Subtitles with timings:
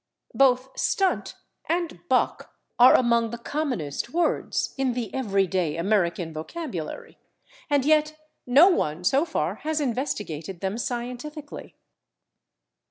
[0.33, 1.35] Both /stunt/
[1.69, 2.47] and /buck/
[2.79, 7.19] are among the commonest words in the everyday American vocabulary,
[7.69, 8.17] and yet
[8.47, 11.75] no one, so far, has investigated them scientifically.